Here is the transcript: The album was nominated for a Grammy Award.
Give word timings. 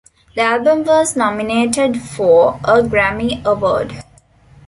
The 0.33 0.41
album 0.41 0.83
was 0.83 1.15
nominated 1.15 2.01
for 2.01 2.55
a 2.63 2.81
Grammy 2.81 3.45
Award. 3.45 4.03